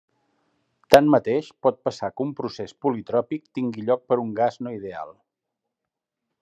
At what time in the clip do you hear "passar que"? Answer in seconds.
1.89-2.25